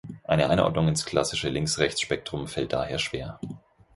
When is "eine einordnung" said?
0.23-0.87